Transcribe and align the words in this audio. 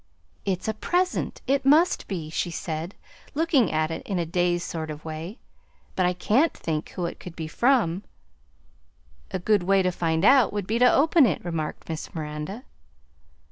"It's 0.45 0.67
a 0.67 0.73
present; 0.73 1.41
it 1.45 1.63
must 1.63 2.07
be," 2.07 2.31
she 2.31 2.49
said, 2.49 2.95
looking 3.35 3.71
at 3.71 3.91
it 3.91 4.01
in 4.07 4.17
a 4.17 4.25
dazed 4.25 4.67
sort 4.67 4.89
of 4.89 5.05
way; 5.05 5.37
"but 5.95 6.07
I 6.07 6.13
can't 6.13 6.51
think 6.55 6.89
who 6.89 7.05
it 7.05 7.19
could 7.19 7.35
be 7.35 7.47
from." 7.47 8.01
"A 9.29 9.37
good 9.37 9.61
way 9.61 9.83
to 9.83 9.91
find 9.91 10.25
out 10.25 10.51
would 10.53 10.65
be 10.65 10.79
to 10.79 10.91
open 10.91 11.27
it," 11.27 11.45
remarked 11.45 11.87
Miss 11.87 12.15
Miranda. 12.15 12.63